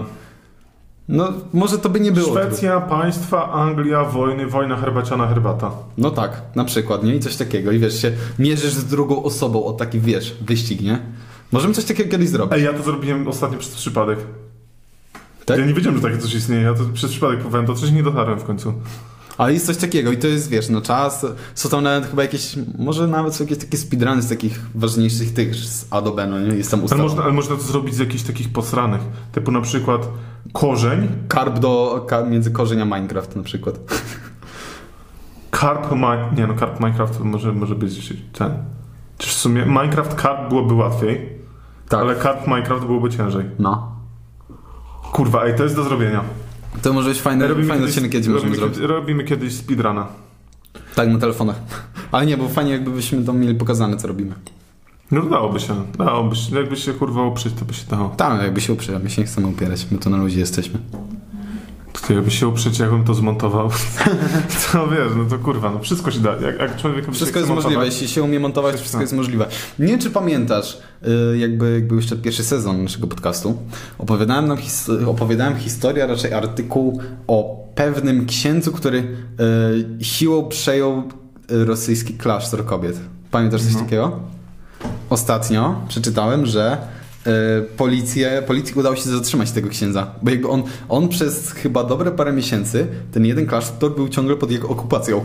[1.09, 2.27] No, może to by nie było.
[2.27, 2.43] trudne.
[2.47, 5.71] Szwecja, państwa, Anglia, wojny, wojna herbaciana, herbata.
[5.99, 7.15] No tak, na przykład, nie?
[7.17, 7.73] I coś takiego.
[7.73, 10.99] I wiesz, się mierzysz z drugą osobą o taki, wiesz, wyścig, nie?
[11.53, 12.53] Możemy coś takiego kiedyś zrobić.
[12.55, 14.19] Ej, ja to zrobiłem ostatnio przez przypadek.
[15.45, 15.59] Tak?
[15.59, 16.63] Ja nie wiedziałem, że takie coś istnieje.
[16.63, 18.75] Ja to przez przypadek próbowałem, to coś nie dotarłem w końcu.
[19.39, 22.57] Ale jest coś takiego i to jest, wiesz, no czas, są tam nawet chyba jakieś,
[22.79, 26.41] może nawet są jakieś takie speedruny z takich ważniejszych tych z A do B, no
[26.41, 26.57] nie?
[26.57, 29.01] Jest tam Ale można, ale można to zrobić z jakichś takich posranych.
[29.33, 30.09] Typu na przykład
[30.53, 33.79] korzeń, Karp do, ka, między korzeń a Minecraft na przykład.
[35.61, 38.53] carp, mi, nie no, carp Minecraft to może, może być ten.
[39.19, 41.40] Czyż w sumie Minecraft carp byłoby łatwiej,
[41.91, 42.01] Tak.
[42.01, 43.45] ale carp Minecraft byłoby ciężej.
[43.59, 43.93] No.
[45.13, 46.25] Kurwa, ej, to jest do zrobienia.
[46.83, 48.79] To może być fajny, fajny kiedyś- odcinek, kiedy robimy, zrobić.
[48.79, 50.07] robimy kiedyś speedruna.
[50.95, 51.57] Tak, na telefonach.
[52.13, 54.35] Ale nie, bo fajnie jakbyśmy tam mieli pokazane, co robimy.
[55.11, 56.57] No dałoby się, dałoby się.
[56.57, 58.09] Jakby się kurwa uprzeć, to by się dało.
[58.09, 60.79] Tam, jakby się uprzeć, my się nie chcemy upierać, my to na ludzie jesteśmy.
[61.93, 63.71] To jakby się uprzeć, jakbym to zmontował,
[64.73, 66.31] to wiesz, no to kurwa, no wszystko się da.
[66.37, 69.01] Jak, jak człowiek Wszystko jest możliwe, jeśli się umie montować, wszystko tam.
[69.01, 69.47] jest możliwe.
[69.79, 70.79] Nie wiem, czy pamiętasz,
[71.33, 73.59] y, jakby, jak był jeszcze pierwszy sezon naszego podcastu,
[73.99, 78.99] opowiadałem, nam his- opowiadałem historię, raczej artykuł o pewnym księdzu, który
[80.01, 80.99] y, siłą przejął
[81.53, 83.01] y, rosyjski klasztor kobiet.
[83.31, 83.81] Pamiętasz coś No.
[83.81, 84.21] takiego?
[85.11, 86.79] Ostatnio przeczytałem, że
[87.77, 92.33] policję, policji udało się zatrzymać tego księdza, bo jakby on, on przez chyba dobre parę
[92.33, 95.25] miesięcy, ten jeden klasztor był ciągle pod jego okupacją.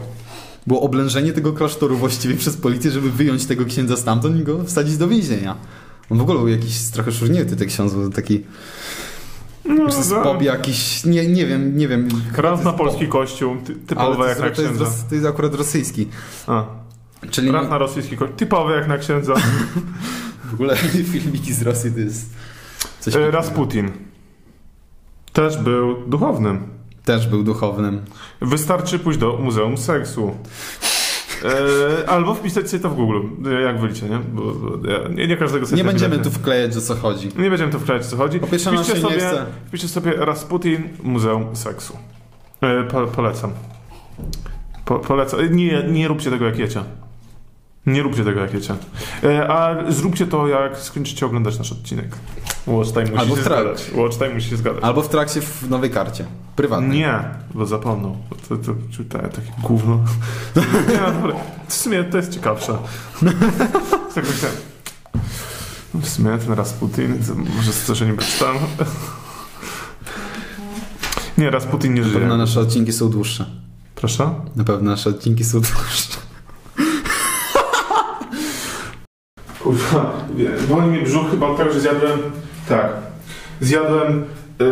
[0.67, 4.97] Było oblężenie tego klasztoru właściwie przez policję, żeby wyjąć tego księdza stamtąd i go wsadzić
[4.97, 5.55] do więzienia.
[6.09, 8.43] On w ogóle był jakiś trochę szurnięty, ten ksiądz był taki...
[9.65, 10.23] No, Czy z no.
[10.23, 11.05] pop jakiś...
[11.05, 12.09] Nie, nie wiem, nie wiem.
[12.37, 13.97] Raz na polski kościół, ty, pop.
[13.97, 15.09] Ale typowe to jak jest, na to, jest, księdza.
[15.09, 16.07] to jest akurat rosyjski.
[16.47, 16.65] A,
[17.31, 19.33] Czyli raz na rosyjski kościół, typowe jak na księdza.
[20.55, 20.75] w ogóle
[21.13, 22.33] filmiki z Rosji to jest
[22.99, 23.15] coś...
[23.15, 23.91] E, Rasputin.
[25.33, 26.67] Też był duchownym.
[27.05, 28.01] Też był duchownym.
[28.41, 30.35] Wystarczy pójść do Muzeum Seksu.
[31.43, 34.19] E, albo wpisać sobie to w Google, e, jak wylicie, nie?
[34.19, 37.29] Bo, bo ja, nie, nie każdego sobie Nie będziemy tu wklejać, o co chodzi.
[37.37, 38.39] Nie będziemy tu wklejać, o co chodzi.
[38.39, 39.45] Po pierwsze, Wpiszcie się nie sobie, chce.
[39.67, 41.97] wpiszcie sobie Rasputin Muzeum Seksu.
[42.61, 43.51] E, po, polecam.
[44.85, 45.55] Po, polecam.
[45.55, 46.83] Nie, nie róbcie tego jak jecie.
[47.85, 48.75] Nie róbcie tego jak jecie.
[49.23, 52.15] E, a zróbcie to jak skończycie oglądać nasz odcinek.
[52.67, 53.91] Watch time musi Albo się zgadać.
[53.95, 54.83] Watch time musi się zgadać.
[54.83, 56.25] Albo w trakcie w nowej karcie.
[56.55, 56.99] Prywatnej.
[56.99, 57.19] Nie,
[57.53, 58.17] bo zapomnął.
[58.49, 58.73] To, to, to,
[59.09, 59.95] to takie gówno.
[60.89, 61.35] Nie, no, dobra.
[61.67, 62.77] W sumie to jest ciekawsze.
[64.15, 64.57] tak myślałem.
[65.93, 67.17] No, W sumie ten Rasputin,
[67.55, 68.57] może coś o nim przeczytałem.
[71.37, 72.37] Nie, Rasputin nie Na pewno żyje.
[72.37, 73.45] nasze odcinki są dłuższe.
[73.95, 74.29] Proszę?
[74.55, 76.04] Na pewno nasze odcinki są dłuższe.
[79.65, 80.13] Kurwa,
[80.69, 82.19] boli mnie brzuch chyba tak, że zjadłem,
[82.69, 82.87] tak,
[83.61, 84.23] zjadłem
[84.59, 84.65] yy,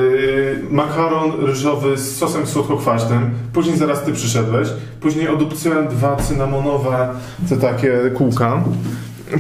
[0.70, 4.70] makaron ryżowy z sosem słodko-kwaśnym, później zaraz ty przyszedłeś,
[5.02, 7.10] później odupcyłem dwa cynamonowe,
[7.50, 8.64] te takie kółka,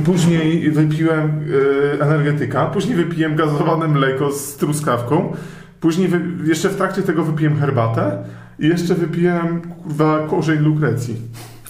[0.05, 5.33] później wypiłem yy, energetyka, później wypiłem gazowane mleko z truskawką,
[5.79, 8.17] później wy, jeszcze w trakcie tego wypiłem herbatę.
[8.59, 11.15] I jeszcze wypiłem, kurwa, korzeń lukrecji.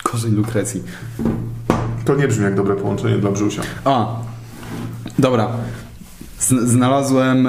[0.04, 0.84] Korzeń lukrecji.
[2.06, 3.62] To nie brzmi jak dobre połączenie dla brzusia.
[3.86, 4.16] A,
[5.20, 5.48] dobra.
[6.66, 7.48] Znalazłem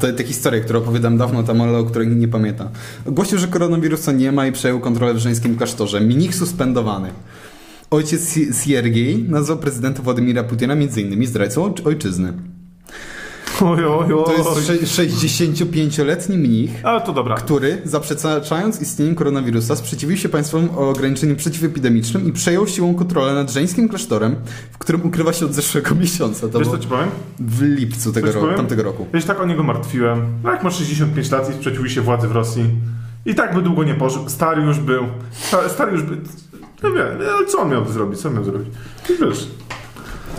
[0.00, 2.68] te, te historie, które opowiadam dawno temu, ale o nikt nie pamięta.
[3.06, 6.00] Ogłosił, że koronawirusa nie ma i przejął kontrolę w żeńskim klasztorze.
[6.00, 7.10] Mnich suspendowany.
[7.90, 11.26] Ojciec Si- Siergiej nazwał prezydenta Władimira Putina m.in.
[11.26, 12.32] zdrajcą oj- ojczyzny.
[13.64, 14.24] Oj, oj, oj.
[14.24, 17.34] To jest sze- 65-letni mnich, Ale to dobra.
[17.34, 23.50] który, zaprzeczając istnieniu koronawirusa, sprzeciwił się państwom o ograniczeniu przeciwepidemicznym i przejął siłą kontrolę nad
[23.52, 24.36] żeńskim klasztorem,
[24.72, 26.48] w którym ukrywa się od zeszłego miesiąca.
[26.48, 27.08] To Wiesz co ci powiem?
[27.38, 29.06] w lipcu tego roku, tamtego roku.
[29.20, 30.22] Się tak o niego martwiłem.
[30.44, 32.64] No jak ma 65 lat i sprzeciwił się władzy w Rosji.
[33.26, 34.28] I tak by długo nie pożył.
[34.28, 35.02] Stary już był.
[35.30, 36.16] Stary, stary już był.
[36.82, 37.06] No wiem,
[37.48, 38.20] co on miał zrobić?
[38.20, 38.68] Co on miał zrobić?
[39.20, 39.48] Wiesz.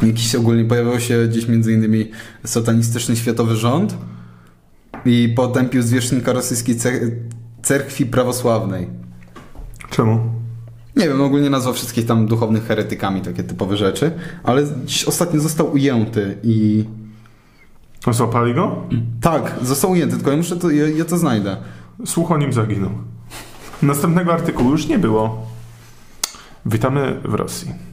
[0.01, 2.11] Jakiś ogólnie pojawił się gdzieś między innymi
[2.45, 3.97] satanistyczny światowy rząd
[5.05, 7.11] i potępił zwierzchnika rosyjskiej ce-
[7.63, 8.87] cerkwi prawosławnej.
[9.89, 10.19] Czemu?
[10.95, 14.11] Nie wiem, ogólnie nazwał wszystkich tam duchownych heretykami, takie typowe rzeczy,
[14.43, 16.85] ale dziś ostatnio został ujęty i...
[18.11, 18.83] Złapali go?
[19.21, 21.57] Tak, został ujęty, tylko ja muszę to, ja, ja to znajdę.
[22.05, 22.91] Słuch o nim zaginął.
[23.81, 25.47] Następnego artykułu już nie było.
[26.65, 27.86] Witamy w Rosji.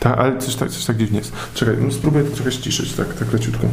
[0.00, 1.32] Tak, ale coś tak, coś tak dziwnie jest.
[1.54, 3.66] Czekaj, no spróbuję to trochę ściszyć, tak, tak leciutko.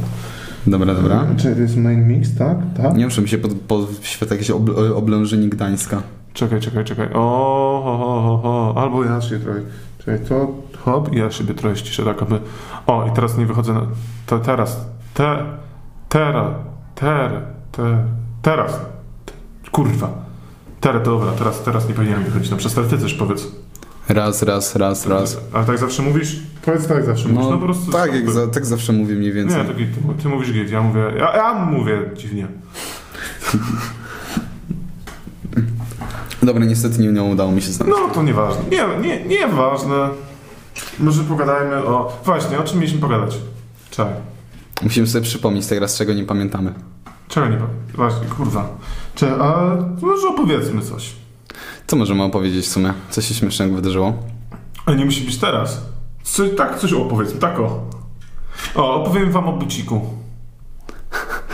[0.67, 1.25] Dobra, dobra.
[1.37, 2.57] Czekaj, to jest main mix, tak?
[2.77, 2.97] Tak?
[2.97, 6.01] Nie muszę mi się pod, podświetla jakieś ob, oblężenie Gdańska.
[6.33, 7.09] Czekaj, czekaj, czekaj.
[7.13, 8.81] O, ho, ho, ho, ho.
[8.81, 9.61] Albo inaczej trochę.
[9.99, 12.39] Czekaj, to hop i ja siebie trochę ściszę, tak aby...
[12.87, 13.81] O, i teraz nie wychodzę na...
[14.25, 14.85] To teraz.
[15.13, 15.45] Te...
[16.09, 16.53] Teraz.
[16.95, 17.31] Ter...
[17.71, 18.03] Te...
[18.41, 18.79] Teraz.
[19.25, 19.33] Te,
[19.71, 20.09] kurwa.
[20.81, 22.89] Teraz, dobra, teraz, teraz nie powinienem wychodzić na przestawę.
[22.89, 23.47] Ty też powiedz.
[24.09, 25.37] Raz, raz, raz, raz.
[25.53, 26.39] Ale tak zawsze mówisz?
[26.65, 27.43] Powiedz tak zawsze mówisz.
[27.43, 27.91] No, po prostu...
[27.91, 29.57] tak, jak za, tak zawsze mówię mniej więcej.
[29.57, 29.87] Nie, tak, ty,
[30.23, 31.01] ty mówisz git, ja mówię...
[31.17, 32.47] Ja, ja mówię dziwnie.
[36.43, 37.97] Dobra, niestety nie, nie udało mi się znaleźć.
[37.99, 38.63] No to nieważne.
[38.71, 40.09] Nie, nie, nieważne.
[40.99, 42.21] Może pogadajmy o...
[42.25, 43.37] Właśnie, o czym mieliśmy pogadać?
[43.91, 44.13] Czekaj.
[44.83, 46.73] Musimy sobie przypomnieć teraz, czego nie pamiętamy.
[47.27, 47.77] Czego nie pamiętam?
[47.95, 48.69] Właśnie, kurwa.
[49.15, 51.13] Czekaj, a może opowiedzmy coś.
[51.87, 52.93] Co możemy opowiedzieć w sumie?
[53.09, 54.13] Co się śmiesznego wydarzyło?
[54.85, 55.81] A nie musi być teraz.
[56.23, 57.89] Co, tak, coś opowiedzmy, tak o.
[58.75, 60.01] O, opowiem wam o buciku.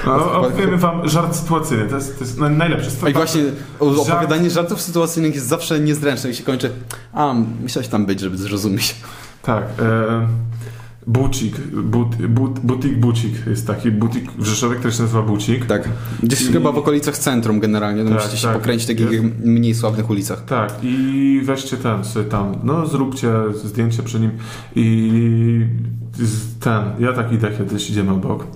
[0.08, 2.90] O, opowiemy wam żart sytuacyjny, to jest, to jest naj- najlepsze.
[3.06, 3.44] Oj, właśnie
[3.80, 6.72] o- Żart- opowiadanie żartów sytuacyjnych jest zawsze niezręczne i się kończy
[7.14, 8.96] a, musiałeś tam być, żeby zrozumieć.
[9.42, 9.64] Tak.
[9.64, 10.28] E,
[11.08, 15.66] bucik, but, but, butik bucik jest taki butik w Rzeszowie, który się nazywa bucik.
[15.66, 15.90] Tak.
[16.24, 18.58] Gdzieś I- chyba w okolicach centrum generalnie, no Tak, musicie się tak.
[18.58, 19.26] pokręcić w takich Jest.
[19.44, 20.46] mniej sławnych ulicach.
[20.46, 23.32] Tak, i weźcie ten sobie tam, no zróbcie
[23.64, 24.32] zdjęcie przy nim
[24.76, 25.66] i
[26.60, 28.48] ten, ja tak idę kiedyś, idziemy obok.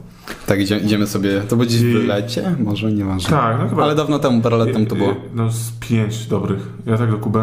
[0.47, 2.55] Tak, idzie, idziemy sobie, to będzie I- w lecie?
[2.63, 3.29] Może, nieważne.
[3.29, 3.83] Tak, no chyba.
[3.83, 5.15] Ale dawno temu, parę lat temu to było.
[5.35, 6.67] No z pięć dobrych.
[6.85, 7.39] Ja tak do Kuby.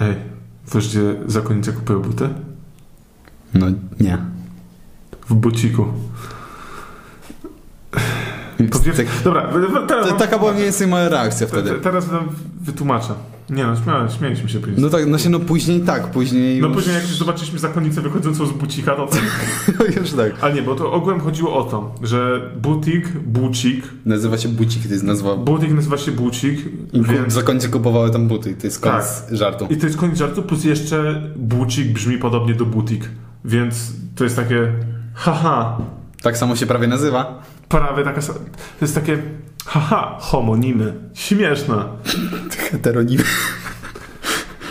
[0.00, 0.14] Ej,
[0.74, 2.28] wiesz gdzie zakonnice kupują buty?
[3.54, 3.66] No
[4.00, 4.18] nie.
[5.28, 5.84] W buciku.
[8.70, 9.48] Po pierwsze, Tak, dobra,
[9.88, 11.70] teraz to, taka była mniej więcej moja reakcja Te- wtedy.
[11.70, 12.28] te- Teraz wam
[12.60, 13.14] wytłumaczę.
[13.50, 14.80] Nie no, śmiałem, śmialiśmy się później.
[14.80, 16.76] No tak, no się no później tak, później No już...
[16.76, 19.08] później jak już zobaczyliśmy zakonnicę wychodzącą z bucika, to...
[20.00, 20.32] już tak.
[20.40, 24.92] Ale nie, bo to ogółem chodziło o to, że butik, bucik, Nazywa się bucik, to
[24.92, 25.36] jest nazwa...
[25.36, 26.60] butik nazywa się bucik,
[26.92, 27.32] I więc...
[27.34, 29.66] Zakonnice kupowały tam buty, to jest koniec żartu.
[29.70, 33.08] I to jest koniec żartu, plus jeszcze bucik brzmi podobnie do butik,
[33.44, 34.72] więc to jest takie
[35.14, 35.78] haha,
[36.22, 37.42] Tak samo się prawie nazywa.
[37.68, 38.34] prawie taka, to
[38.80, 39.22] jest takie
[39.66, 41.84] haha, homonimy, śmieszne.
[42.70, 43.24] Heteronimy.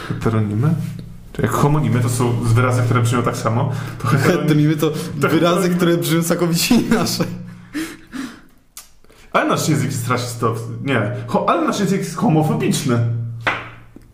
[0.07, 0.69] Heteronimy?
[1.41, 4.41] Jak homonimy to są wyrazy, które brzmią tak samo, to heteronimy...
[4.41, 7.25] Heteronimy to wyrazy, które brzmią całkowicie inaczej.
[9.31, 12.99] Ale nasz język jest rasistowski, nie, ho, ale nasz język jest homofobiczny.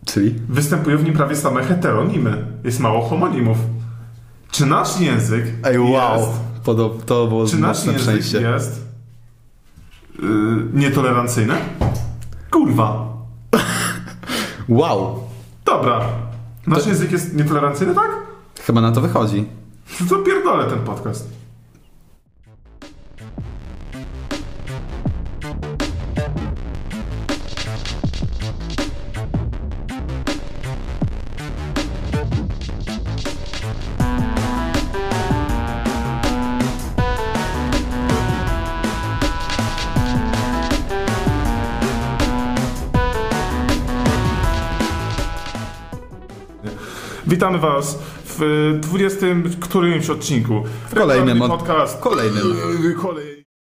[0.04, 0.34] Czyli?
[0.48, 2.46] Występują w nim prawie same heteronimy.
[2.64, 3.58] Jest mało homonimów.
[4.56, 6.18] Czy nasz język Ej, wow.
[6.20, 6.30] jest...
[6.64, 8.40] Podob, to było Czy nasz język przejście.
[8.40, 8.82] jest
[10.18, 10.28] yy,
[10.74, 11.54] nietolerancyjny?
[12.50, 13.06] Kurwa.
[14.68, 15.20] Wow.
[15.64, 16.00] Dobra.
[16.66, 18.10] Nasz To- język jest nietolerancyjny, tak?
[18.66, 19.44] Chyba na to wychodzi.
[20.08, 21.28] To pierdolę ten podcast.
[47.36, 49.26] Witamy Was w y, 20
[49.60, 50.62] którymś odcinku.
[50.94, 52.00] kolejnym Regularny od- podcast.
[52.00, 52.42] kolejnym.
[52.82, 53.35] Yy, Kolej.